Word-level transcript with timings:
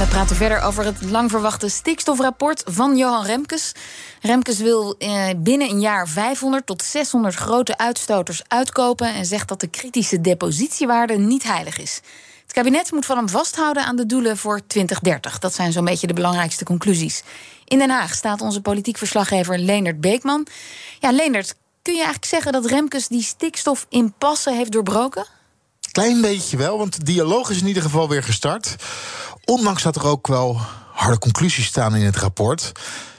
We 0.00 0.06
praten 0.06 0.36
verder 0.36 0.60
over 0.60 0.84
het 0.84 1.02
lang 1.02 1.30
verwachte 1.30 1.68
stikstofrapport 1.68 2.62
van 2.66 2.96
Johan 2.96 3.24
Remkes. 3.24 3.72
Remkes 4.20 4.58
wil 4.58 4.94
eh, 4.98 5.28
binnen 5.36 5.70
een 5.70 5.80
jaar 5.80 6.08
500 6.08 6.66
tot 6.66 6.82
600 6.82 7.34
grote 7.34 7.78
uitstoters 7.78 8.42
uitkopen 8.48 9.14
en 9.14 9.26
zegt 9.26 9.48
dat 9.48 9.60
de 9.60 9.66
kritische 9.66 10.20
depositiewaarde 10.20 11.18
niet 11.18 11.42
heilig 11.42 11.78
is. 11.78 12.00
Het 12.42 12.52
kabinet 12.52 12.92
moet 12.92 13.06
van 13.06 13.16
hem 13.16 13.28
vasthouden 13.28 13.84
aan 13.84 13.96
de 13.96 14.06
doelen 14.06 14.36
voor 14.36 14.66
2030. 14.66 15.38
Dat 15.38 15.54
zijn 15.54 15.72
zo'n 15.72 15.84
beetje 15.84 16.06
de 16.06 16.14
belangrijkste 16.14 16.64
conclusies. 16.64 17.22
In 17.64 17.78
Den 17.78 17.90
Haag 17.90 18.14
staat 18.14 18.40
onze 18.40 18.60
politiek 18.60 18.98
verslaggever 18.98 19.58
Leendert 19.58 20.00
Beekman. 20.00 20.46
Ja, 21.00 21.12
Leendert, 21.12 21.54
kun 21.82 21.94
je 21.94 22.02
eigenlijk 22.02 22.30
zeggen 22.30 22.52
dat 22.52 22.66
Remkes 22.66 23.08
die 23.08 23.22
stikstofimpasse 23.22 24.52
heeft 24.52 24.72
doorbroken? 24.72 25.26
Klein 25.92 26.20
beetje 26.20 26.56
wel, 26.56 26.78
want 26.78 26.96
de 26.96 27.04
dialoog 27.04 27.50
is 27.50 27.60
in 27.60 27.66
ieder 27.66 27.82
geval 27.82 28.08
weer 28.08 28.22
gestart. 28.22 28.76
Ondanks 29.44 29.82
dat 29.82 29.96
er 29.96 30.06
ook 30.06 30.26
wel 30.26 30.60
harde 30.92 31.18
conclusies 31.18 31.66
staan 31.66 31.96
in 31.96 32.04
het 32.04 32.16
rapport. 32.16 32.72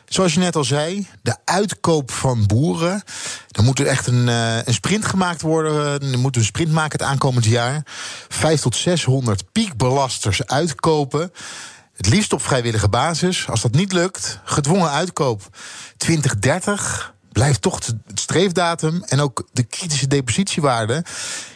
Zoals 0.05 0.33
je 0.33 0.39
net 0.39 0.55
al 0.55 0.63
zei, 0.63 1.07
de 1.21 1.35
uitkoop 1.45 2.11
van 2.11 2.45
boeren. 2.45 3.03
Er 3.49 3.63
moet 3.63 3.79
er 3.79 3.87
echt 3.87 4.07
een, 4.07 4.27
uh, 4.27 4.63
een 4.63 4.73
sprint 4.73 5.05
gemaakt 5.05 5.41
worden. 5.41 6.11
Er 6.11 6.19
moet 6.19 6.35
een 6.35 6.43
sprint 6.43 6.71
maken 6.71 6.99
het 6.99 7.07
aankomend 7.07 7.45
jaar. 7.45 7.81
5 8.27 8.61
tot 8.61 8.75
600 8.75 9.51
piekbelasters 9.51 10.45
uitkopen. 10.45 11.31
Het 11.93 12.07
liefst 12.07 12.33
op 12.33 12.41
vrijwillige 12.41 12.89
basis. 12.89 13.47
Als 13.49 13.61
dat 13.61 13.73
niet 13.73 13.91
lukt, 13.91 14.39
gedwongen 14.43 14.89
uitkoop 14.89 15.57
2030 15.97 17.13
blijft 17.31 17.61
toch 17.61 17.85
het 17.85 18.19
streefdatum 18.19 19.03
en 19.03 19.19
ook 19.19 19.47
de 19.51 19.63
kritische 19.63 20.07
depositiewaarde. 20.07 21.03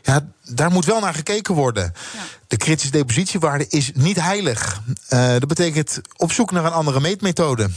Ja, 0.03 0.27
daar 0.43 0.71
moet 0.71 0.85
wel 0.85 0.99
naar 0.99 1.13
gekeken 1.13 1.55
worden. 1.55 1.93
Ja. 2.13 2.19
De 2.47 2.57
kritische 2.57 2.91
depositiewaarde 2.91 3.65
is 3.69 3.91
niet 3.93 4.21
heilig. 4.21 4.81
Uh, 5.09 5.29
dat 5.29 5.47
betekent 5.47 6.01
op 6.17 6.31
zoek 6.31 6.51
naar 6.51 6.65
een 6.65 6.71
andere 6.71 6.99
meetmethode. 6.99 7.69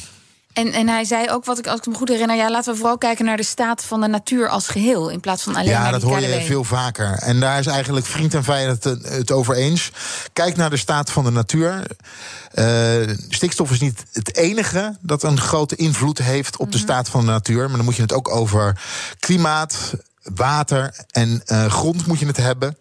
En, 0.59 0.73
en 0.73 0.89
hij 0.89 1.05
zei 1.05 1.31
ook, 1.31 1.45
wat 1.45 1.59
ik, 1.59 1.67
als 1.67 1.79
ik 1.79 1.87
me 1.87 1.95
goed 1.95 2.09
herinner, 2.09 2.37
ja, 2.37 2.51
laten 2.51 2.73
we 2.73 2.79
vooral 2.79 2.99
kijken 2.99 3.25
naar 3.25 3.37
de 3.37 3.43
staat 3.43 3.85
van 3.85 4.01
de 4.01 4.07
natuur 4.07 4.49
als 4.49 4.69
geheel. 4.69 5.09
In 5.09 5.21
plaats 5.21 5.43
van 5.43 5.55
alleen 5.55 5.69
ja, 5.69 5.83
naar 5.83 5.93
dat 5.93 6.03
hoor 6.03 6.21
je 6.21 6.41
veel 6.41 6.65
vaker. 6.65 7.19
En 7.19 7.41
daar 7.41 7.59
is 7.59 7.67
eigenlijk 7.67 8.07
vriend 8.07 8.35
en 8.35 8.45
vijand 8.45 8.85
het, 8.85 9.09
het 9.09 9.31
over 9.31 9.55
eens. 9.55 9.91
Kijk 10.33 10.57
naar 10.57 10.71
de 10.71 10.77
staat 10.77 11.11
van 11.11 11.25
de 11.25 11.31
natuur. 11.31 11.83
Uh, 12.55 13.15
stikstof 13.29 13.71
is 13.71 13.81
niet 13.81 14.05
het 14.13 14.37
enige 14.37 14.97
dat 15.01 15.23
een 15.23 15.41
grote 15.41 15.77
invloed 15.77 16.19
heeft 16.19 16.57
op 16.57 16.73
de 16.73 16.79
staat 16.79 17.09
van 17.09 17.21
de 17.21 17.33
natuur. 17.33 17.69
Maar 17.69 17.77
dan 17.77 17.85
moet 17.85 17.97
je 17.97 18.03
het 18.03 18.13
ook 18.13 18.29
over 18.29 18.81
klimaat, 19.19 19.95
water 20.23 20.95
en 21.11 21.43
uh, 21.47 21.67
grond 21.67 22.07
moet 22.07 22.19
je 22.19 22.27
het 22.27 22.37
hebben. 22.37 22.77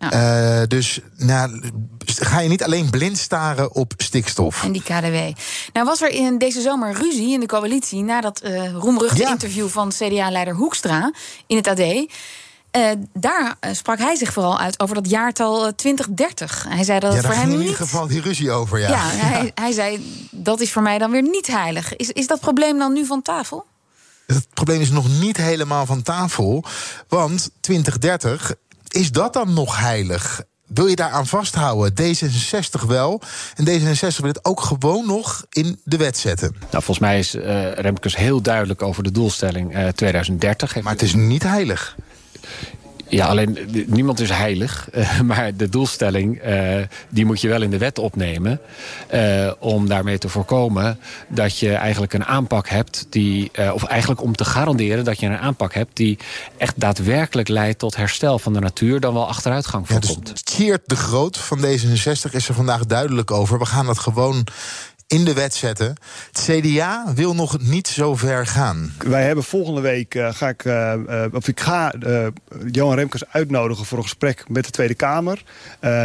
Ja. 0.00 0.60
Uh, 0.60 0.66
dus 0.66 1.00
nou, 1.16 1.62
ga 2.04 2.40
je 2.40 2.48
niet 2.48 2.64
alleen 2.64 2.90
blind 2.90 3.18
staren 3.18 3.74
op 3.74 3.92
stikstof. 3.96 4.64
En 4.64 4.72
die 4.72 4.82
KDW. 4.82 5.16
Nou 5.72 5.86
was 5.86 6.00
er 6.02 6.08
in 6.08 6.38
deze 6.38 6.60
zomer 6.60 6.92
ruzie 6.92 7.32
in 7.32 7.40
de 7.40 7.46
coalitie... 7.46 8.02
na 8.02 8.20
dat 8.20 8.42
uh, 8.44 8.70
roemruchte 8.72 9.22
ja. 9.22 9.30
interview 9.30 9.68
van 9.68 9.88
CDA-leider 9.88 10.54
Hoekstra 10.54 11.12
in 11.46 11.56
het 11.56 11.66
AD... 11.66 11.80
Uh, 12.76 12.90
daar 13.12 13.56
sprak 13.72 13.98
hij 13.98 14.16
zich 14.16 14.32
vooral 14.32 14.58
uit 14.58 14.80
over 14.80 14.94
dat 14.94 15.10
jaartal 15.10 15.74
2030. 15.74 16.66
Hij 16.68 16.84
zei 16.84 17.00
dat 17.00 17.10
ja, 17.10 17.16
het 17.16 17.26
voor 17.26 17.34
hem 17.34 17.50
in 17.50 17.50
niet. 17.50 17.60
ieder 17.60 17.76
geval 17.76 18.06
die 18.06 18.20
ruzie 18.20 18.50
over. 18.50 18.78
Ja, 18.78 18.88
ja, 18.88 18.98
hij, 18.98 19.52
hij 19.54 19.72
zei 19.72 20.04
dat 20.30 20.60
is 20.60 20.72
voor 20.72 20.82
mij 20.82 20.98
dan 20.98 21.10
weer 21.10 21.22
niet 21.22 21.46
heilig. 21.46 21.96
Is, 21.96 22.10
is 22.10 22.26
dat 22.26 22.40
probleem 22.40 22.78
dan 22.78 22.92
nu 22.92 23.06
van 23.06 23.22
tafel? 23.22 23.66
Het 24.26 24.46
probleem 24.54 24.80
is 24.80 24.90
nog 24.90 25.20
niet 25.20 25.36
helemaal 25.36 25.86
van 25.86 26.02
tafel. 26.02 26.64
Want 27.08 27.50
2030 27.60 28.54
is 28.94 29.12
dat 29.12 29.32
dan 29.32 29.54
nog 29.54 29.78
heilig? 29.78 30.42
Wil 30.66 30.86
je 30.86 30.96
daaraan 30.96 31.26
vasthouden? 31.26 31.92
D66 31.92 32.86
wel. 32.86 33.22
En 33.54 33.68
D66 33.68 34.16
wil 34.16 34.28
het 34.28 34.44
ook 34.44 34.60
gewoon 34.60 35.06
nog 35.06 35.44
in 35.50 35.80
de 35.84 35.96
wet 35.96 36.16
zetten. 36.16 36.56
Nou, 36.58 36.70
volgens 36.70 36.98
mij 36.98 37.18
is 37.18 37.34
uh, 37.34 37.72
Remkes 37.72 38.16
heel 38.16 38.40
duidelijk 38.40 38.82
over 38.82 39.02
de 39.02 39.10
doelstelling 39.10 39.76
uh, 39.76 39.88
2030. 39.88 40.80
Maar 40.82 40.92
het 40.92 41.02
is 41.02 41.14
niet 41.14 41.42
heilig. 41.42 41.96
Ja, 43.10 43.26
alleen 43.26 43.58
niemand 43.86 44.20
is 44.20 44.30
heilig. 44.30 44.88
Uh, 44.94 45.20
maar 45.30 45.56
de 45.56 45.68
doelstelling, 45.68 46.44
uh, 46.46 46.74
die 47.08 47.24
moet 47.24 47.40
je 47.40 47.48
wel 47.48 47.62
in 47.62 47.70
de 47.70 47.78
wet 47.78 47.98
opnemen. 47.98 48.60
Uh, 49.14 49.52
om 49.58 49.88
daarmee 49.88 50.18
te 50.18 50.28
voorkomen 50.28 50.98
dat 51.28 51.58
je 51.58 51.74
eigenlijk 51.74 52.12
een 52.12 52.24
aanpak 52.24 52.68
hebt 52.68 53.06
die. 53.10 53.50
of 53.72 53.84
eigenlijk 53.84 54.22
om 54.22 54.36
te 54.36 54.44
garanderen 54.44 55.04
dat 55.04 55.20
je 55.20 55.26
een 55.26 55.38
aanpak 55.38 55.74
hebt 55.74 55.96
die 55.96 56.18
echt 56.56 56.80
daadwerkelijk 56.80 57.48
leidt 57.48 57.78
tot 57.78 57.96
herstel 57.96 58.38
van 58.38 58.52
de 58.52 58.60
natuur, 58.60 59.00
dan 59.00 59.14
wel 59.14 59.28
achteruitgang 59.28 59.88
voorkomt. 59.88 60.28
Ja, 60.28 60.32
dus 60.32 60.54
Geert 60.56 60.82
de 60.86 60.96
Groot 60.96 61.38
van 61.38 61.58
D66 61.58 62.30
is 62.30 62.48
er 62.48 62.54
vandaag 62.54 62.86
duidelijk 62.86 63.30
over. 63.30 63.58
We 63.58 63.66
gaan 63.66 63.86
dat 63.86 63.98
gewoon 63.98 64.46
in 65.10 65.24
de 65.24 65.34
wet 65.34 65.54
zetten. 65.54 65.96
Het 66.32 66.48
CDA 66.50 67.12
wil 67.14 67.34
nog 67.34 67.60
niet 67.60 67.88
zo 67.88 68.16
ver 68.16 68.46
gaan. 68.46 68.92
Wij 69.06 69.24
hebben 69.24 69.44
volgende 69.44 69.80
week 69.80 70.14
uh, 70.14 70.28
ga 70.32 70.48
ik, 70.48 70.64
uh, 70.64 70.94
of 71.32 71.48
ik 71.48 71.60
ga 71.60 71.94
uh, 72.06 72.26
Johan 72.70 72.94
Remkes 72.94 73.22
uitnodigen 73.28 73.84
voor 73.84 73.98
een 73.98 74.04
gesprek 74.04 74.44
met 74.48 74.64
de 74.64 74.70
Tweede 74.70 74.94
Kamer. 74.94 75.42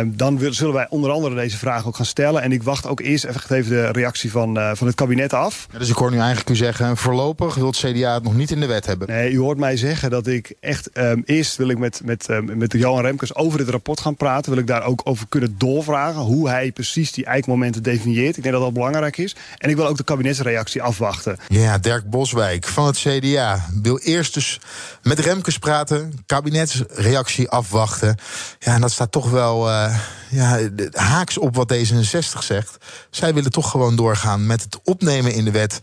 dan 0.05 0.37
wil, 0.37 0.53
zullen 0.53 0.73
wij 0.73 0.87
onder 0.89 1.11
andere 1.11 1.35
deze 1.35 1.57
vraag 1.57 1.87
ook 1.87 1.95
gaan 1.95 2.05
stellen. 2.05 2.41
En 2.41 2.51
ik 2.51 2.63
wacht 2.63 2.87
ook 2.87 2.99
eerst 2.99 3.25
even 3.25 3.69
de 3.69 3.91
reactie 3.91 4.31
van, 4.31 4.59
van 4.73 4.87
het 4.87 4.95
kabinet 4.95 5.33
af. 5.33 5.67
Ja, 5.71 5.79
dus 5.79 5.89
ik 5.89 5.95
hoor 5.95 6.11
nu 6.11 6.17
eigenlijk 6.17 6.49
u 6.49 6.55
zeggen, 6.55 6.97
voorlopig 6.97 7.55
wil 7.55 7.67
het 7.67 7.77
CDA 7.77 8.13
het 8.13 8.23
nog 8.23 8.35
niet 8.35 8.51
in 8.51 8.59
de 8.59 8.65
wet 8.65 8.85
hebben. 8.85 9.07
Nee, 9.07 9.31
u 9.31 9.39
hoort 9.39 9.57
mij 9.57 9.77
zeggen 9.77 10.09
dat 10.09 10.27
ik 10.27 10.53
echt 10.59 10.89
um, 10.97 11.23
eerst 11.25 11.55
wil 11.55 11.69
ik 11.69 11.77
met, 11.77 12.01
met, 12.03 12.29
um, 12.29 12.57
met 12.57 12.71
Johan 12.71 13.01
Remkes 13.01 13.35
over 13.35 13.57
dit 13.57 13.69
rapport 13.69 13.99
gaan 13.99 14.15
praten. 14.15 14.51
Wil 14.51 14.61
ik 14.61 14.67
daar 14.67 14.83
ook 14.83 15.01
over 15.03 15.25
kunnen 15.29 15.55
doorvragen 15.57 16.21
hoe 16.21 16.49
hij 16.49 16.71
precies 16.71 17.11
die 17.11 17.25
eikmomenten 17.25 17.83
definieert. 17.83 18.37
Ik 18.37 18.43
denk 18.43 18.55
dat 18.55 18.63
dat 18.63 18.73
belangrijk 18.73 18.93
is. 19.03 19.35
En 19.57 19.69
ik 19.69 19.75
wil 19.75 19.87
ook 19.87 19.97
de 19.97 20.03
kabinetsreactie 20.03 20.81
afwachten. 20.81 21.37
Ja, 21.47 21.77
Dirk 21.77 22.09
Boswijk 22.09 22.65
van 22.67 22.85
het 22.85 22.97
CDA 22.97 23.65
wil 23.81 23.97
eerst 23.97 24.33
dus 24.33 24.59
met 25.01 25.19
Remkes 25.19 25.57
praten, 25.57 26.13
kabinetsreactie 26.25 27.49
afwachten. 27.49 28.17
Ja, 28.59 28.73
en 28.73 28.81
dat 28.81 28.91
staat 28.91 29.11
toch 29.11 29.29
wel 29.29 29.69
uh, 29.69 29.99
ja, 30.29 30.59
haaks 30.91 31.37
op 31.37 31.55
wat 31.55 31.73
D66 31.73 32.39
zegt. 32.39 32.77
Zij 33.09 33.33
willen 33.33 33.51
toch 33.51 33.71
gewoon 33.71 33.95
doorgaan 33.95 34.45
met 34.45 34.63
het 34.63 34.79
opnemen 34.83 35.33
in 35.33 35.45
de 35.45 35.51
wet 35.51 35.79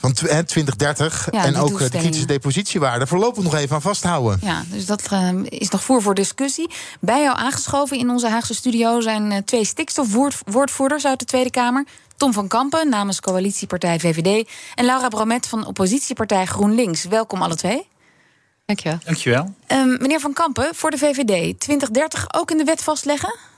van 0.00 0.12
2030 0.12 1.28
ja, 1.30 1.44
en 1.44 1.56
ook 1.56 1.78
de 1.78 1.88
kritische 1.88 2.26
depositiewaarde 2.26 3.06
voorlopig 3.06 3.42
nog 3.42 3.54
even 3.54 3.74
aan 3.74 3.82
vasthouden. 3.82 4.38
Ja, 4.42 4.64
dus 4.68 4.86
dat 4.86 5.08
uh, 5.12 5.28
is 5.48 5.68
nog 5.68 5.82
voor 5.82 6.02
voor 6.02 6.14
discussie. 6.14 6.70
Bij 7.00 7.22
jou 7.22 7.38
aangeschoven 7.38 7.98
in 7.98 8.10
onze 8.10 8.28
Haagse 8.28 8.54
studio 8.54 9.00
zijn 9.00 9.30
uh, 9.30 9.36
twee 9.44 9.64
stikstofwoordvoerders 9.64 11.06
uit 11.06 11.18
de 11.18 11.24
Tweede 11.24 11.50
Kamer. 11.50 11.86
Tom 12.16 12.32
van 12.32 12.48
Kampen 12.48 12.88
namens 12.88 13.20
coalitiepartij 13.20 14.00
VVD 14.00 14.48
en 14.74 14.84
Laura 14.84 15.08
Bromet 15.08 15.46
van 15.46 15.66
oppositiepartij 15.66 16.46
GroenLinks. 16.46 17.04
Welkom 17.04 17.42
alle 17.42 17.56
twee. 17.56 17.88
Dankjewel. 18.64 18.98
Dankjewel. 19.04 19.54
Um, 19.68 19.96
meneer 20.00 20.20
van 20.20 20.32
Kampen, 20.32 20.74
voor 20.74 20.90
de 20.90 20.98
VVD 20.98 21.60
2030 21.60 22.26
ook 22.34 22.50
in 22.50 22.58
de 22.58 22.64
wet 22.64 22.82
vastleggen? 22.82 23.49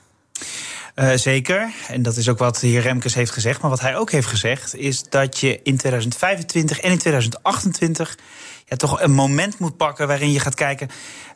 Uh, 0.95 1.11
zeker. 1.15 1.71
En 1.87 2.01
dat 2.01 2.17
is 2.17 2.29
ook 2.29 2.37
wat 2.37 2.59
de 2.59 2.67
heer 2.67 2.81
Remkes 2.81 3.13
heeft 3.13 3.31
gezegd. 3.31 3.61
Maar 3.61 3.69
wat 3.69 3.79
hij 3.79 3.97
ook 3.97 4.11
heeft 4.11 4.27
gezegd 4.27 4.75
is 4.75 5.03
dat 5.09 5.39
je 5.39 5.59
in 5.63 5.77
2025 5.77 6.79
en 6.79 6.91
in 6.91 6.97
2028 6.97 8.17
ja, 8.65 8.75
toch 8.75 9.01
een 9.01 9.11
moment 9.11 9.59
moet 9.59 9.77
pakken 9.77 10.07
waarin 10.07 10.31
je 10.31 10.39
gaat 10.39 10.55
kijken. 10.55 10.89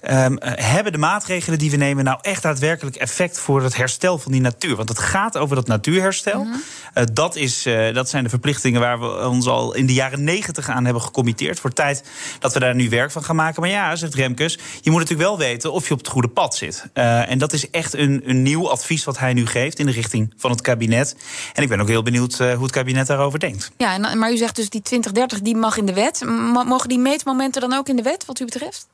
Um, 0.10 0.38
hebben 0.42 0.92
de 0.92 0.98
maatregelen 0.98 1.60
die 1.60 1.72
we 1.72 1.78
nemen 1.78 2.04
nou 2.04 2.18
echt 2.22 2.42
daadwerkelijk 2.42 2.96
effect 2.96 3.40
voor 3.40 3.64
het 3.64 3.76
herstel 3.76 4.18
van 4.18 4.32
die 4.32 4.42
natuur? 4.42 4.76
Want 4.76 4.90
het 4.90 5.00
gaat 5.00 5.38
over 5.38 5.56
dat 5.56 5.68
natuurherstel. 5.68 6.44
Mm 6.44 6.52
-hmm. 6.52 6.62
uh, 6.96 7.04
dat, 7.14 7.36
is, 7.36 7.66
uh, 7.66 7.94
dat 7.94 8.10
zijn 8.10 8.24
de 8.24 8.30
verplichtingen 8.30 8.82
waar 8.82 9.00
we 9.00 9.28
ons 9.28 9.48
al 9.48 9.76
in 9.76 9.86
de 9.86 9.94
jaren 9.94 10.24
negentig 10.24 10.70
aan 10.70 10.86
hebben 10.86 11.04
gecommitteerd. 11.04 11.60
Voor 11.60 11.74
tijd 11.74 12.04
dat 12.40 12.54
we 12.54 12.60
daar 12.60 12.76
nu 12.76 12.90
werk 12.90 13.12
van 13.12 13.24
gaan 13.24 13.36
maken. 13.36 13.62
Maar 13.62 13.70
ja, 13.70 13.96
zegt 13.96 14.16
Remkes, 14.16 14.54
je 14.82 14.92
moet 14.92 15.00
natuurlijk 15.00 15.30
wel 15.30 15.38
weten 15.38 15.72
of 15.72 15.88
je 15.88 15.94
op 15.94 16.00
het 16.00 16.08
goede 16.08 16.28
pad 16.28 16.56
zit. 16.56 16.86
en 16.94 17.38
dat 17.38 17.54
is 17.54 17.70
echt 17.70 17.94
een, 17.94 18.22
een 18.26 18.42
nieuw 18.42 18.70
advies 18.70 19.04
wat 19.04 19.20
hij 19.20 19.34
nu 19.34 19.46
geeft 19.46 19.80
in 19.80 19.86
de 19.86 19.92
richting 19.92 20.34
van 20.38 20.52
het 20.52 20.62
kabinet. 20.62 21.16
En 21.54 21.64
ik 21.64 21.70
ben 21.70 21.82
ook 21.82 21.88
heel 21.88 22.04
benieuwd 22.04 22.38
hoe 22.38 22.64
het 22.64 22.72
kabinet 22.72 23.08
daarover 23.08 23.40
denkt. 23.40 23.72
Ja, 23.78 24.16
maar 24.16 24.32
u 24.32 24.38
zegt 24.38 24.56
dus 24.56 24.70
die 24.70 24.82
2030 24.82 25.42
die 25.42 25.56
mag 25.56 25.78
in 25.78 25.86
de 25.86 25.94
wet. 25.94 26.24
Mogen 26.66 26.90
die 26.90 27.00
meetmomenten 27.18 27.62
dan 27.62 27.74
ook 27.74 27.90
in 27.90 27.96
de 27.96 28.02
wet, 28.02 28.25
wat 28.25 28.40
u 28.40 28.46
betreft? 28.46 28.88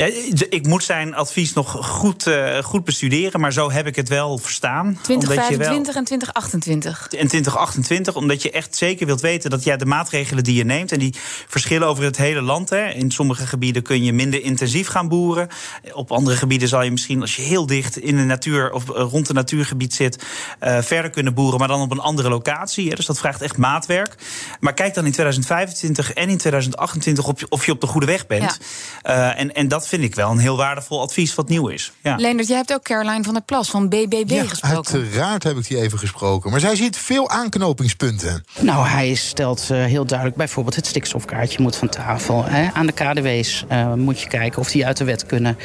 Ja, 0.00 0.10
ik 0.48 0.66
moet 0.66 0.84
zijn 0.84 1.14
advies 1.14 1.52
nog 1.52 1.86
goed, 1.86 2.26
uh, 2.26 2.58
goed 2.58 2.84
bestuderen, 2.84 3.40
maar 3.40 3.52
zo 3.52 3.70
heb 3.70 3.86
ik 3.86 3.96
het 3.96 4.08
wel 4.08 4.38
verstaan. 4.38 4.98
2025 5.02 5.94
en 5.94 6.04
2028. 6.04 7.02
En 7.02 7.26
2028, 7.26 8.16
omdat 8.16 8.42
je 8.42 8.50
echt 8.50 8.76
zeker 8.76 9.06
wilt 9.06 9.20
weten 9.20 9.50
dat 9.50 9.64
ja, 9.64 9.76
de 9.76 9.86
maatregelen 9.86 10.44
die 10.44 10.54
je 10.54 10.64
neemt, 10.64 10.92
en 10.92 10.98
die 10.98 11.14
verschillen 11.48 11.88
over 11.88 12.04
het 12.04 12.16
hele 12.16 12.42
land. 12.42 12.70
Hè. 12.70 12.88
In 12.88 13.10
sommige 13.10 13.46
gebieden 13.46 13.82
kun 13.82 14.04
je 14.04 14.12
minder 14.12 14.42
intensief 14.42 14.86
gaan 14.88 15.08
boeren. 15.08 15.48
Op 15.92 16.12
andere 16.12 16.36
gebieden 16.36 16.68
zal 16.68 16.82
je 16.82 16.90
misschien, 16.90 17.20
als 17.20 17.36
je 17.36 17.42
heel 17.42 17.66
dicht 17.66 17.96
in 17.96 18.16
de 18.16 18.24
natuur 18.24 18.72
of 18.72 18.90
eh, 18.90 19.06
rond 19.10 19.26
het 19.26 19.36
natuurgebied 19.36 19.94
zit, 19.94 20.24
uh, 20.62 20.78
verder 20.78 21.10
kunnen 21.10 21.34
boeren, 21.34 21.58
maar 21.58 21.68
dan 21.68 21.80
op 21.80 21.90
een 21.90 22.00
andere 22.00 22.28
locatie. 22.28 22.88
Hè. 22.88 22.94
Dus 22.94 23.06
dat 23.06 23.18
vraagt 23.18 23.42
echt 23.42 23.56
maatwerk. 23.56 24.14
Maar 24.60 24.74
kijk 24.74 24.94
dan 24.94 25.04
in 25.04 25.12
2025 25.12 26.12
en 26.12 26.28
in 26.28 26.38
2028 26.38 27.26
of 27.26 27.40
je, 27.40 27.46
of 27.48 27.66
je 27.66 27.72
op 27.72 27.80
de 27.80 27.86
goede 27.86 28.06
weg 28.06 28.26
bent. 28.26 28.58
Ja. 29.02 29.34
en, 29.34 29.54
en 29.54 29.68
dat 29.68 29.88
vind 29.90 30.02
ik 30.02 30.14
wel 30.14 30.30
een 30.30 30.38
heel 30.38 30.56
waardevol 30.56 31.00
advies 31.00 31.34
wat 31.34 31.48
nieuw 31.48 31.68
is. 31.68 31.92
Ja. 32.02 32.16
Leendert, 32.16 32.48
jij 32.48 32.56
hebt 32.56 32.72
ook 32.72 32.82
Caroline 32.82 33.24
van 33.24 33.34
der 33.34 33.42
Plas 33.42 33.70
van 33.70 33.88
BBB 33.88 34.30
ja, 34.30 34.44
gesproken. 34.44 34.94
Uiteraard 34.94 35.42
heb 35.42 35.56
ik 35.56 35.68
die 35.68 35.80
even 35.80 35.98
gesproken. 35.98 36.50
Maar 36.50 36.60
zij 36.60 36.76
ziet 36.76 36.96
veel 36.96 37.30
aanknopingspunten. 37.30 38.44
Nou, 38.60 38.86
hij 38.86 39.14
stelt 39.14 39.68
uh, 39.72 39.84
heel 39.84 40.04
duidelijk 40.04 40.38
bijvoorbeeld 40.38 40.76
het 40.76 40.86
stikstofkaartje 40.86 41.62
moet 41.62 41.76
van 41.76 41.88
tafel. 41.88 42.44
Hè. 42.44 42.68
Aan 42.72 42.86
de 42.86 42.92
KDW's 42.92 43.64
uh, 43.72 43.94
moet 43.94 44.20
je 44.20 44.28
kijken 44.28 44.60
of 44.60 44.70
die 44.70 44.86
uit 44.86 44.96
de 44.96 45.04
wet 45.04 45.26
kunnen. 45.26 45.58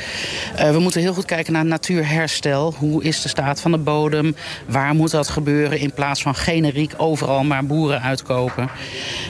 Uh, 0.59 0.71
we 0.71 0.79
moeten 0.79 1.01
heel 1.01 1.13
goed 1.13 1.25
kijken 1.25 1.53
naar 1.53 1.65
natuurherstel. 1.65 2.73
Hoe 2.77 3.03
is 3.03 3.21
de 3.21 3.29
staat 3.29 3.61
van 3.61 3.71
de 3.71 3.77
bodem? 3.77 4.35
Waar 4.67 4.95
moet 4.95 5.11
dat 5.11 5.29
gebeuren 5.29 5.79
in 5.79 5.93
plaats 5.93 6.21
van 6.21 6.35
generiek 6.35 6.93
overal 6.97 7.43
maar 7.43 7.65
boeren 7.65 8.01
uitkopen? 8.01 8.69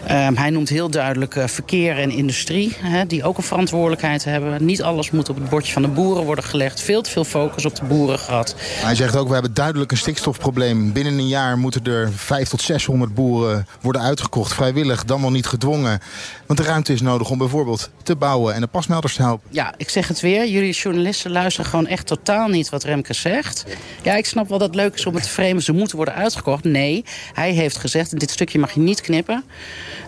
Ehm, 0.07 0.35
hij 0.35 0.49
noemt 0.49 0.69
heel 0.69 0.89
duidelijk 0.89 1.37
verkeer 1.45 1.99
en 1.99 2.11
industrie, 2.11 2.75
hè, 2.77 3.05
die 3.05 3.23
ook 3.23 3.37
een 3.37 3.43
verantwoordelijkheid 3.43 4.23
hebben. 4.23 4.65
Niet 4.65 4.83
alles 4.85 5.11
moet 5.11 5.29
op 5.29 5.35
het 5.35 5.49
bordje 5.49 5.73
van 5.73 5.81
de 5.81 5.87
boeren 5.87 6.23
worden 6.23 6.43
gelegd. 6.43 6.81
Veel 6.81 7.01
te 7.01 7.09
veel 7.09 7.23
focus 7.23 7.65
op 7.65 7.75
de 7.75 7.85
boeren 7.85 8.19
gehad. 8.19 8.55
Hij 8.59 8.95
zegt 8.95 9.15
ook, 9.15 9.27
we 9.27 9.33
hebben 9.33 9.53
duidelijk 9.53 9.91
een 9.91 9.97
stikstofprobleem. 9.97 10.93
Binnen 10.93 11.17
een 11.17 11.27
jaar 11.27 11.57
moeten 11.57 11.83
er 11.83 12.11
500 12.11 12.49
tot 12.49 12.61
600 12.61 13.13
boeren 13.13 13.67
worden 13.81 14.01
uitgekocht. 14.01 14.53
Vrijwillig, 14.53 15.05
dan 15.05 15.21
wel 15.21 15.31
niet 15.31 15.45
gedwongen. 15.45 15.99
Want 16.45 16.59
de 16.59 16.65
ruimte 16.65 16.93
is 16.93 17.01
nodig 17.01 17.29
om 17.29 17.37
bijvoorbeeld 17.37 17.89
te 18.03 18.15
bouwen 18.15 18.53
en 18.53 18.61
de 18.61 18.67
pasmelders 18.67 19.15
te 19.15 19.21
helpen. 19.21 19.49
Ja, 19.51 19.73
ik 19.77 19.89
zeg 19.89 20.07
het 20.07 20.19
weer. 20.19 20.47
Jullie 20.47 20.73
journalisten 20.73 21.31
luisteren 21.31 21.69
gewoon 21.69 21.87
echt 21.87 22.07
totaal 22.07 22.47
niet 22.47 22.69
wat 22.69 22.83
Remke 22.83 23.13
zegt. 23.13 23.65
Ja, 24.01 24.15
ik 24.15 24.25
snap 24.25 24.49
wel 24.49 24.57
dat 24.57 24.67
het 24.67 24.75
leuk 24.75 24.93
is 24.93 25.05
om 25.05 25.13
het 25.13 25.23
te 25.23 25.29
framen. 25.29 25.63
Ze 25.63 25.71
moeten 25.71 25.95
worden 25.95 26.13
uitgekocht. 26.13 26.63
Nee, 26.63 27.05
hij 27.33 27.51
heeft 27.51 27.77
gezegd, 27.77 28.11
en 28.11 28.17
dit 28.17 28.31
stukje 28.31 28.59
mag 28.59 28.71
je 28.71 28.79
niet 28.79 29.01
knippen... 29.01 29.43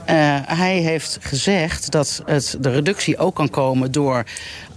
Uh, 0.10 0.38
hij 0.46 0.78
heeft 0.78 1.18
gezegd 1.22 1.92
dat 1.92 2.22
het, 2.26 2.58
de 2.60 2.70
reductie 2.70 3.18
ook 3.18 3.36
kan 3.36 3.50
komen 3.50 3.92
door 3.92 4.24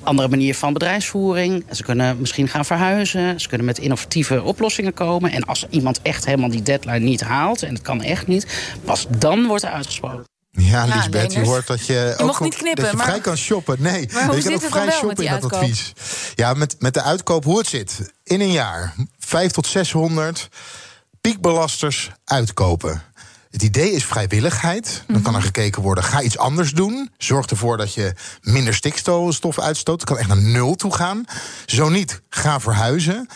andere 0.02 0.28
manier 0.28 0.54
van 0.54 0.72
bedrijfsvoering. 0.72 1.64
Ze 1.70 1.82
kunnen 1.82 2.20
misschien 2.20 2.48
gaan 2.48 2.64
verhuizen. 2.64 3.40
Ze 3.40 3.48
kunnen 3.48 3.66
met 3.66 3.78
innovatieve 3.78 4.42
oplossingen 4.42 4.94
komen. 4.94 5.32
En 5.32 5.44
als 5.44 5.66
iemand 5.70 6.02
echt 6.02 6.24
helemaal 6.24 6.50
die 6.50 6.62
deadline 6.62 6.98
niet 6.98 7.20
haalt... 7.20 7.62
en 7.62 7.74
het 7.74 7.82
kan 7.82 8.02
echt 8.02 8.26
niet, 8.26 8.46
pas 8.84 9.06
dan 9.18 9.46
wordt 9.46 9.64
er 9.64 9.70
uitgesproken. 9.70 10.24
Ja, 10.50 10.84
Lisbeth, 10.84 11.32
je 11.32 11.40
hoort 11.40 11.66
dat 11.66 11.86
je, 11.86 11.92
je 11.92 12.14
ook 12.18 12.26
mocht 12.26 12.40
niet 12.40 12.56
knippen, 12.56 12.82
dat 12.82 12.90
je 12.90 12.96
maar... 12.96 13.06
vrij 13.06 13.20
kan 13.20 13.36
shoppen. 13.36 13.76
Nee, 13.78 14.08
maar 14.12 14.26
hoe 14.26 14.36
je 14.36 14.42
kan 14.42 14.54
ook 14.54 14.62
vrij 14.62 14.90
shoppen 14.90 15.24
in 15.24 15.40
dat 15.40 15.52
advies. 15.52 15.92
Ja, 16.34 16.54
met, 16.54 16.76
met 16.78 16.94
de 16.94 17.02
uitkoop 17.02 17.44
hoe 17.44 17.58
het 17.58 17.66
zit. 17.66 18.12
In 18.24 18.40
een 18.40 18.52
jaar, 18.52 18.94
5 19.18 19.52
tot 19.52 19.66
600 19.66 20.48
piekbelasters 21.20 22.10
uitkopen. 22.24 23.02
Het 23.50 23.62
idee 23.62 23.92
is 23.92 24.04
vrijwilligheid. 24.04 25.04
Dan 25.06 25.22
kan 25.22 25.34
er 25.34 25.42
gekeken 25.42 25.82
worden, 25.82 26.04
ga 26.04 26.22
iets 26.22 26.38
anders 26.38 26.72
doen. 26.72 27.10
Zorg 27.18 27.46
ervoor 27.46 27.76
dat 27.76 27.94
je 27.94 28.14
minder 28.42 28.74
stikstof 28.74 29.58
uitstoot. 29.58 30.00
Het 30.00 30.08
kan 30.08 30.18
echt 30.18 30.28
naar 30.28 30.42
nul 30.42 30.74
toe 30.74 30.94
gaan. 30.94 31.24
Zo 31.66 31.88
niet, 31.88 32.22
ga 32.28 32.60
verhuizen. 32.60 33.28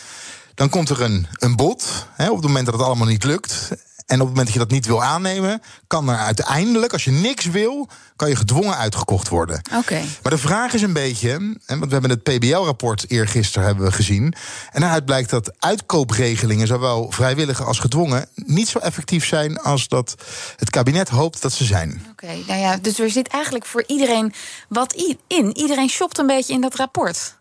Dan 0.55 0.69
komt 0.69 0.89
er 0.89 1.03
een, 1.03 1.27
een 1.33 1.57
bod, 1.57 2.07
hè, 2.13 2.29
op 2.29 2.37
het 2.37 2.47
moment 2.47 2.67
dat 2.67 2.75
het 2.75 2.85
allemaal 2.85 3.07
niet 3.07 3.25
lukt. 3.25 3.71
En 4.07 4.21
op 4.21 4.27
het 4.27 4.37
moment 4.37 4.47
dat 4.47 4.53
je 4.53 4.59
dat 4.59 4.71
niet 4.71 4.87
wil 4.87 5.03
aannemen, 5.03 5.63
kan 5.87 6.09
er 6.09 6.17
uiteindelijk, 6.17 6.93
als 6.93 7.05
je 7.05 7.11
niks 7.11 7.45
wil, 7.45 7.89
kan 8.17 8.29
je 8.29 8.37
gedwongen 8.37 8.77
uitgekocht 8.77 9.29
worden. 9.29 9.63
Oké. 9.77 10.03
Maar 10.23 10.33
de 10.33 10.39
vraag 10.39 10.73
is 10.73 10.83
een 10.83 10.93
beetje, 10.93 11.29
hè, 11.67 11.79
want 11.79 11.85
we 11.85 11.93
hebben 11.93 12.11
het 12.11 12.23
PBL-rapport 12.23 13.11
eergisteren 13.11 13.67
hebben 13.67 13.85
we 13.85 13.93
gezien. 13.93 14.35
En 14.73 14.81
daaruit 14.81 15.05
blijkt 15.05 15.31
dat 15.31 15.53
uitkoopregelingen, 15.59 16.67
zowel 16.67 17.11
vrijwillige 17.11 17.65
als 17.65 17.79
gedwongen, 17.79 18.29
niet 18.35 18.69
zo 18.69 18.79
effectief 18.79 19.27
zijn 19.27 19.59
als 19.59 19.89
dat 19.89 20.15
het 20.57 20.71
kabinet 20.71 21.09
hoopt 21.09 21.43
dat 21.43 21.53
ze 21.53 21.65
zijn. 21.65 22.07
Oké, 22.11 22.33
nou 22.47 22.61
ja, 22.61 22.77
dus 22.77 22.99
er 22.99 23.11
zit 23.11 23.29
eigenlijk 23.29 23.67
voor 23.67 23.85
iedereen 23.87 24.33
wat 24.69 24.93
in. 25.29 25.57
Iedereen 25.57 25.89
shopt 25.89 26.19
een 26.19 26.27
beetje 26.27 26.53
in 26.53 26.61
dat 26.61 26.75
rapport. 26.75 27.37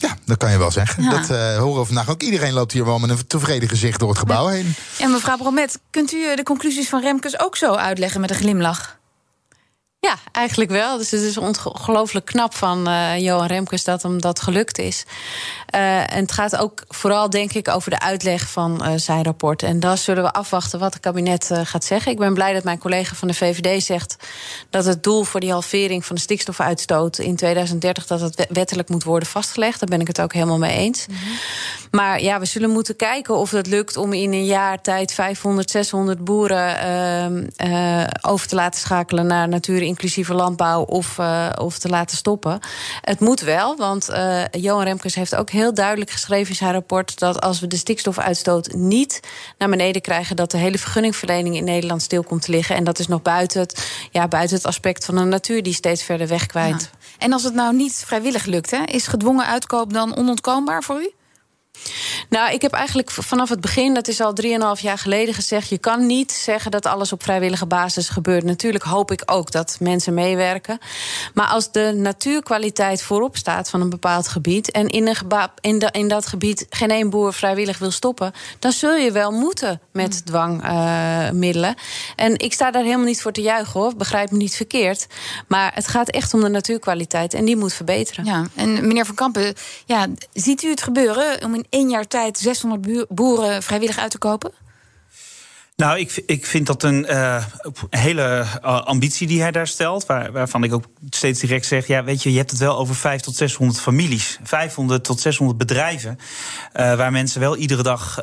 Ja, 0.00 0.16
dat 0.24 0.36
kan 0.36 0.50
je 0.50 0.58
wel 0.58 0.70
zeggen. 0.70 1.10
Dat 1.10 1.30
uh, 1.30 1.56
horen 1.56 1.80
we 1.80 1.86
vandaag 1.86 2.10
ook. 2.10 2.22
Iedereen 2.22 2.52
loopt 2.52 2.72
hier 2.72 2.84
wel 2.84 2.98
met 2.98 3.10
een 3.10 3.26
tevreden 3.26 3.68
gezicht 3.68 4.00
door 4.00 4.08
het 4.08 4.18
gebouw 4.18 4.46
heen. 4.46 4.74
En 4.98 5.10
mevrouw 5.10 5.36
Bromet, 5.36 5.78
kunt 5.90 6.12
u 6.12 6.36
de 6.36 6.42
conclusies 6.42 6.88
van 6.88 7.00
Remkes 7.00 7.40
ook 7.40 7.56
zo 7.56 7.74
uitleggen 7.74 8.20
met 8.20 8.30
een 8.30 8.36
glimlach? 8.36 8.98
Ja, 10.00 10.16
eigenlijk 10.32 10.70
wel. 10.70 10.98
Dus 10.98 11.10
het 11.10 11.20
is 11.20 11.36
ongelooflijk 11.38 12.26
knap 12.26 12.54
van 12.54 12.88
uh, 12.88 13.18
Johan 13.18 13.46
Remkes 13.46 13.84
dat 13.84 14.02
hem 14.02 14.20
dat 14.20 14.40
gelukt 14.40 14.78
is. 14.78 15.04
Uh, 15.74 16.14
en 16.14 16.22
het 16.22 16.32
gaat 16.32 16.56
ook 16.56 16.84
vooral, 16.88 17.30
denk 17.30 17.52
ik, 17.52 17.68
over 17.68 17.90
de 17.90 18.00
uitleg 18.00 18.50
van 18.50 18.82
uh, 18.82 18.92
zijn 18.96 19.24
rapport. 19.24 19.62
En 19.62 19.80
daar 19.80 19.98
zullen 19.98 20.22
we 20.22 20.32
afwachten 20.32 20.78
wat 20.78 20.92
het 20.92 21.02
kabinet 21.02 21.50
gaat 21.62 21.84
zeggen. 21.84 22.12
Ik 22.12 22.18
ben 22.18 22.34
blij 22.34 22.52
dat 22.52 22.64
mijn 22.64 22.78
collega 22.78 23.14
van 23.14 23.28
de 23.28 23.34
VVD 23.34 23.82
zegt 23.82 24.16
dat 24.70 24.84
het 24.84 25.02
doel 25.02 25.24
voor 25.24 25.40
die 25.40 25.50
halvering 25.50 26.04
van 26.04 26.16
de 26.16 26.22
stikstofuitstoot 26.22 27.18
in 27.18 27.36
2030 27.36 28.06
dat 28.06 28.20
het 28.20 28.46
wettelijk 28.48 28.88
moet 28.88 29.04
worden 29.04 29.28
vastgelegd. 29.28 29.80
Daar 29.80 29.88
ben 29.88 30.00
ik 30.00 30.06
het 30.06 30.20
ook 30.20 30.32
helemaal 30.32 30.58
mee 30.58 30.76
eens. 30.76 31.06
Mm 31.06 31.14
-hmm. 31.14 31.36
Maar 31.90 32.22
ja, 32.22 32.38
we 32.38 32.44
zullen 32.44 32.70
moeten 32.70 32.96
kijken 32.96 33.36
of 33.36 33.50
het 33.50 33.66
lukt 33.66 33.96
om 33.96 34.12
in 34.12 34.32
een 34.32 34.44
jaar 34.44 34.80
tijd 34.80 35.12
500, 35.12 35.70
600 35.70 36.24
boeren 36.24 36.78
ehm, 36.78 38.06
over 38.20 38.48
te 38.48 38.54
laten 38.54 38.80
schakelen 38.80 39.26
naar 39.26 39.48
natuur 39.48 39.82
inclusieve 39.82 40.34
landbouw 40.34 40.82
of, 40.82 41.18
uh, 41.18 41.48
of 41.58 41.78
te 41.78 41.88
laten 41.88 42.16
stoppen. 42.16 42.60
Het 43.00 43.20
moet 43.20 43.40
wel, 43.40 43.76
want 43.76 44.10
uh, 44.10 44.44
Johan 44.50 44.84
Remkes 44.84 45.14
heeft 45.14 45.34
ook 45.34 45.50
heel 45.50 45.57
duidelijk 45.66 46.10
geschreven 46.10 46.48
in 46.48 46.56
zijn 46.56 46.72
rapport 46.72 47.18
dat 47.18 47.40
als 47.40 47.60
we 47.60 47.66
de 47.66 47.76
stikstofuitstoot 47.76 48.72
niet 48.72 49.20
naar 49.58 49.68
beneden 49.68 50.02
krijgen, 50.02 50.36
dat 50.36 50.50
de 50.50 50.58
hele 50.58 50.78
vergunningverlening 50.78 51.56
in 51.56 51.64
Nederland 51.64 52.02
stil 52.02 52.22
komt 52.22 52.42
te 52.42 52.50
liggen. 52.50 52.76
En 52.76 52.84
dat 52.84 52.98
is 52.98 53.06
nog 53.06 53.22
buiten 53.22 53.60
het, 53.60 53.90
ja, 54.10 54.28
buiten 54.28 54.56
het 54.56 54.66
aspect 54.66 55.04
van 55.04 55.14
de 55.14 55.22
natuur 55.22 55.62
die 55.62 55.74
steeds 55.74 56.02
verder 56.02 56.28
wegkwijnt. 56.28 56.90
Ja. 56.92 56.98
En 57.18 57.32
als 57.32 57.42
het 57.42 57.54
nou 57.54 57.74
niet 57.74 58.02
vrijwillig 58.06 58.44
lukt, 58.44 58.70
hè, 58.70 58.84
is 58.84 59.06
gedwongen 59.06 59.46
uitkoop 59.46 59.92
dan 59.92 60.16
onontkoombaar 60.16 60.82
voor 60.82 61.00
u? 61.00 61.12
Nou, 62.28 62.52
ik 62.52 62.62
heb 62.62 62.72
eigenlijk 62.72 63.10
vanaf 63.10 63.48
het 63.48 63.60
begin, 63.60 63.94
dat 63.94 64.08
is 64.08 64.20
al 64.20 64.32
3,5 64.76 64.80
jaar 64.80 64.98
geleden 64.98 65.34
gezegd... 65.34 65.68
je 65.68 65.78
kan 65.78 66.06
niet 66.06 66.32
zeggen 66.32 66.70
dat 66.70 66.86
alles 66.86 67.12
op 67.12 67.22
vrijwillige 67.22 67.66
basis 67.66 68.08
gebeurt. 68.08 68.44
Natuurlijk 68.44 68.84
hoop 68.84 69.10
ik 69.10 69.22
ook 69.26 69.50
dat 69.50 69.76
mensen 69.80 70.14
meewerken. 70.14 70.78
Maar 71.34 71.46
als 71.46 71.72
de 71.72 71.92
natuurkwaliteit 71.96 73.02
voorop 73.02 73.36
staat 73.36 73.70
van 73.70 73.80
een 73.80 73.90
bepaald 73.90 74.28
gebied... 74.28 74.70
en 74.70 74.88
in, 74.88 75.06
een 75.06 75.16
in, 75.60 75.78
de, 75.78 75.88
in 75.92 76.08
dat 76.08 76.26
gebied 76.26 76.66
geen 76.70 76.90
één 76.90 77.10
boer 77.10 77.32
vrijwillig 77.32 77.78
wil 77.78 77.90
stoppen... 77.90 78.32
dan 78.58 78.72
zul 78.72 78.94
je 78.94 79.12
wel 79.12 79.30
moeten 79.30 79.80
met 79.92 80.26
dwangmiddelen. 80.26 81.74
Uh, 81.76 82.24
en 82.24 82.38
ik 82.38 82.52
sta 82.52 82.70
daar 82.70 82.82
helemaal 82.82 83.06
niet 83.06 83.22
voor 83.22 83.32
te 83.32 83.42
juichen, 83.42 83.80
hoor. 83.80 83.96
Begrijp 83.96 84.30
me 84.30 84.36
niet 84.36 84.56
verkeerd. 84.56 85.06
Maar 85.46 85.74
het 85.74 85.88
gaat 85.88 86.08
echt 86.08 86.34
om 86.34 86.40
de 86.40 86.48
natuurkwaliteit 86.48 87.34
en 87.34 87.44
die 87.44 87.56
moet 87.56 87.72
verbeteren. 87.72 88.24
Ja, 88.24 88.46
en 88.54 88.86
meneer 88.86 89.06
Van 89.06 89.14
Kampen, 89.14 89.54
ja, 89.86 90.06
ziet 90.32 90.62
u 90.62 90.70
het 90.70 90.82
gebeuren... 90.82 91.44
om 91.44 91.54
in 91.54 91.66
één 91.70 91.88
jaar 91.88 92.06
tijd 92.06 92.16
600 92.38 93.06
boeren 93.08 93.62
vrijwillig 93.62 93.98
uit 93.98 94.10
te 94.10 94.18
kopen? 94.18 94.52
Nou, 95.78 95.98
ik, 95.98 96.22
ik 96.26 96.46
vind 96.46 96.66
dat 96.66 96.82
een 96.82 97.06
uh, 97.10 97.44
hele 97.90 98.44
uh, 98.64 98.82
ambitie 98.82 99.26
die 99.26 99.40
hij 99.40 99.50
daar 99.50 99.66
stelt. 99.66 100.06
Waar, 100.06 100.32
waarvan 100.32 100.64
ik 100.64 100.72
ook 100.72 100.84
steeds 101.10 101.40
direct 101.40 101.66
zeg: 101.66 101.86
ja, 101.86 102.04
weet 102.04 102.22
je, 102.22 102.30
je 102.30 102.38
hebt 102.38 102.50
het 102.50 102.60
wel 102.60 102.78
over 102.78 102.94
5 102.94 103.20
tot 103.20 103.36
600 103.36 103.80
families. 103.80 104.38
500 104.42 105.04
tot 105.04 105.20
600 105.20 105.58
bedrijven. 105.58 106.18
Uh, 106.18 106.94
waar 106.94 107.12
mensen 107.12 107.40
wel 107.40 107.56
iedere 107.56 107.82
dag 107.82 108.20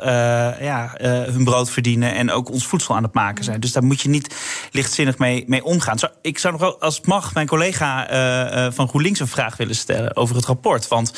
ja, 0.60 0.92
hun 0.98 1.44
brood 1.44 1.70
verdienen. 1.70 2.14
En 2.14 2.30
ook 2.30 2.50
ons 2.50 2.66
voedsel 2.66 2.96
aan 2.96 3.02
het 3.02 3.14
maken 3.14 3.44
zijn. 3.44 3.60
Dus 3.60 3.72
daar 3.72 3.84
moet 3.84 4.00
je 4.00 4.08
niet 4.08 4.34
lichtzinnig 4.70 5.18
mee, 5.18 5.44
mee 5.46 5.64
omgaan. 5.64 5.98
Zo, 5.98 6.06
ik 6.22 6.38
zou 6.38 6.52
nog 6.52 6.62
wel, 6.62 6.80
als 6.80 6.96
het 6.96 7.06
mag, 7.06 7.34
mijn 7.34 7.46
collega 7.46 8.70
van 8.72 8.88
GroenLinks 8.88 9.20
een 9.20 9.28
vraag 9.28 9.56
willen 9.56 9.76
stellen 9.76 10.16
over 10.16 10.36
het 10.36 10.44
rapport. 10.44 10.88
Want 10.88 11.12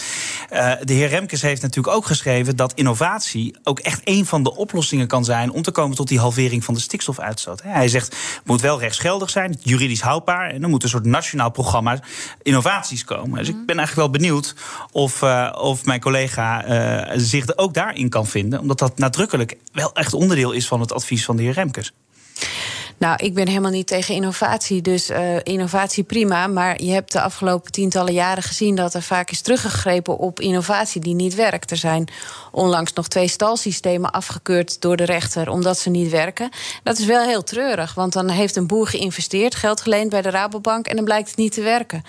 de 0.82 0.92
heer 0.92 1.08
Remkes 1.08 1.42
heeft 1.42 1.62
natuurlijk 1.62 1.96
ook 1.96 2.06
geschreven 2.06 2.56
dat 2.56 2.72
innovatie 2.74 3.56
ook 3.62 3.78
echt 3.78 4.00
een 4.04 4.26
van 4.26 4.42
de 4.42 4.56
oplossingen 4.56 5.06
kan 5.06 5.24
zijn 5.24 5.50
om 5.50 5.62
te 5.62 5.70
komen 5.70 5.96
tot 5.96 6.08
die 6.08 6.18
halvering 6.28 6.64
van 6.64 6.74
de 6.74 6.80
stikstofuitstoot. 6.80 7.62
Hij 7.62 7.88
zegt 7.88 8.06
het 8.06 8.40
moet 8.44 8.60
wel 8.60 8.80
rechtsgeldig 8.80 9.30
zijn, 9.30 9.58
juridisch 9.62 10.00
houdbaar. 10.00 10.50
En 10.50 10.62
er 10.62 10.68
moet 10.68 10.82
een 10.82 10.88
soort 10.88 11.04
nationaal 11.04 11.50
programma 11.50 11.98
innovaties 12.42 13.04
komen. 13.04 13.38
Dus 13.38 13.48
ik 13.48 13.66
ben 13.66 13.78
eigenlijk 13.78 13.94
wel 13.94 14.20
benieuwd 14.20 14.54
of, 14.92 15.22
uh, 15.22 15.52
of 15.58 15.84
mijn 15.84 16.00
collega 16.00 16.66
uh, 16.66 17.12
zich 17.16 17.46
er 17.46 17.58
ook 17.58 17.74
daarin 17.74 18.08
kan 18.08 18.26
vinden. 18.26 18.60
Omdat 18.60 18.78
dat 18.78 18.98
nadrukkelijk 18.98 19.56
wel 19.72 19.94
echt 19.94 20.14
onderdeel 20.14 20.52
is 20.52 20.66
van 20.66 20.80
het 20.80 20.92
advies 20.92 21.24
van 21.24 21.36
de 21.36 21.42
heer 21.42 21.52
Remkes. 21.52 21.92
Nou, 22.98 23.24
ik 23.24 23.34
ben 23.34 23.48
helemaal 23.48 23.70
niet 23.70 23.86
tegen 23.86 24.14
innovatie. 24.14 24.82
Dus 24.82 25.10
uh, 25.10 25.18
innovatie 25.42 26.04
prima. 26.04 26.46
Maar 26.46 26.82
je 26.82 26.90
hebt 26.90 27.12
de 27.12 27.20
afgelopen 27.20 27.72
tientallen 27.72 28.12
jaren 28.12 28.42
gezien 28.42 28.74
dat 28.74 28.94
er 28.94 29.02
vaak 29.02 29.30
is 29.30 29.40
teruggegrepen 29.40 30.18
op 30.18 30.40
innovatie 30.40 31.00
die 31.00 31.14
niet 31.14 31.34
werkt. 31.34 31.70
Er 31.70 31.76
zijn 31.76 32.08
onlangs 32.52 32.92
nog 32.92 33.08
twee 33.08 33.28
stalsystemen 33.28 34.10
afgekeurd 34.10 34.80
door 34.80 34.96
de 34.96 35.04
rechter 35.04 35.48
omdat 35.50 35.78
ze 35.78 35.90
niet 35.90 36.10
werken. 36.10 36.50
Dat 36.82 36.98
is 36.98 37.04
wel 37.04 37.24
heel 37.24 37.42
treurig, 37.42 37.94
want 37.94 38.12
dan 38.12 38.28
heeft 38.28 38.56
een 38.56 38.66
boer 38.66 38.86
geïnvesteerd, 38.86 39.54
geld 39.54 39.80
geleend 39.80 40.10
bij 40.10 40.22
de 40.22 40.30
Rabobank 40.30 40.86
en 40.86 40.96
dan 40.96 41.04
blijkt 41.04 41.28
het 41.28 41.38
niet 41.38 41.52
te 41.52 41.62
werken. 41.62 42.02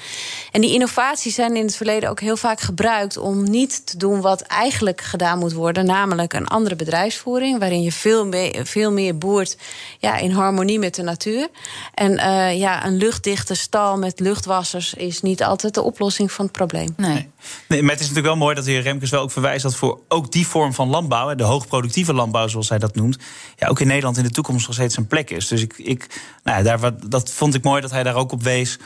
En 0.51 0.61
die 0.61 0.73
innovaties 0.73 1.35
zijn 1.35 1.55
in 1.55 1.65
het 1.65 1.75
verleden 1.75 2.09
ook 2.09 2.19
heel 2.19 2.37
vaak 2.37 2.59
gebruikt 2.59 3.17
om 3.17 3.49
niet 3.49 3.87
te 3.87 3.97
doen 3.97 4.21
wat 4.21 4.41
eigenlijk 4.41 5.01
gedaan 5.01 5.39
moet 5.39 5.53
worden, 5.53 5.85
namelijk 5.85 6.33
een 6.33 6.47
andere 6.47 6.75
bedrijfsvoering 6.75 7.59
waarin 7.59 7.81
je 7.81 7.91
veel 7.91 8.25
meer, 8.25 8.65
veel 8.65 8.91
meer 8.91 9.17
boert 9.17 9.57
ja, 9.99 10.17
in 10.17 10.31
harmonie 10.31 10.78
met 10.79 10.95
de 10.95 11.03
natuur. 11.03 11.47
En 11.93 12.11
uh, 12.11 12.57
ja, 12.59 12.85
een 12.85 12.97
luchtdichte 12.97 13.55
stal 13.55 13.97
met 13.97 14.19
luchtwassers 14.19 14.93
is 14.93 15.21
niet 15.21 15.43
altijd 15.43 15.73
de 15.73 15.81
oplossing 15.81 16.31
van 16.31 16.45
het 16.45 16.53
probleem. 16.53 16.93
Nee. 16.97 17.29
nee 17.67 17.81
maar 17.81 17.91
het 17.91 17.99
is 17.99 18.07
natuurlijk 18.07 18.35
wel 18.35 18.43
mooi 18.43 18.55
dat 18.55 18.65
de 18.65 18.71
heer 18.71 18.81
Remkes 18.81 19.09
wel 19.09 19.21
ook 19.21 19.31
verwijst 19.31 19.63
dat 19.63 19.75
voor 19.75 19.99
ook 20.07 20.31
die 20.31 20.47
vorm 20.47 20.73
van 20.73 20.89
landbouw, 20.89 21.35
de 21.35 21.43
hoogproductieve 21.43 22.13
landbouw 22.13 22.47
zoals 22.47 22.69
hij 22.69 22.77
dat 22.77 22.95
noemt, 22.95 23.17
ja, 23.55 23.67
ook 23.67 23.79
in 23.79 23.87
Nederland 23.87 24.17
in 24.17 24.23
de 24.23 24.29
toekomst 24.29 24.65
nog 24.65 24.75
steeds 24.75 24.97
een 24.97 25.07
plek 25.07 25.29
is. 25.29 25.47
Dus 25.47 25.61
ik, 25.61 25.73
ik, 25.77 26.07
nou 26.43 26.57
ja, 26.57 26.77
daar, 26.77 26.91
dat 27.09 27.31
vond 27.31 27.55
ik 27.55 27.63
mooi 27.63 27.81
dat 27.81 27.91
hij 27.91 28.03
daar 28.03 28.15
ook 28.15 28.31
op 28.31 28.43
wees. 28.43 28.77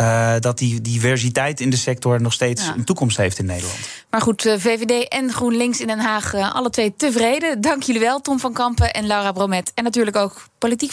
Uh, 0.00 0.34
dat 0.40 0.58
die 0.58 0.80
diversiteit 0.80 1.60
in 1.60 1.70
de 1.70 1.76
sector 1.76 2.20
nog 2.20 2.32
steeds 2.32 2.66
een 2.76 2.84
toekomst 2.84 3.16
heeft 3.16 3.38
in 3.38 3.46
Nederland. 3.46 3.78
Maar 4.10 4.20
goed, 4.20 4.46
eh, 4.46 4.54
VVD 4.58 5.08
en 5.08 5.32
GroenLinks 5.32 5.80
in 5.80 5.86
Den 5.86 5.98
Haag, 5.98 6.34
alle 6.34 6.70
twee 6.70 6.94
tevreden. 6.96 7.60
Dank 7.60 7.82
jullie 7.82 8.00
wel, 8.00 8.20
Tom 8.20 8.38
van 8.38 8.52
Kampen 8.52 8.92
en 8.92 9.06
Laura 9.06 9.32
Bromet. 9.32 9.72
En 9.74 9.84
natuurlijk 9.84 10.16
ook 10.16 10.46
politiek 10.58 10.92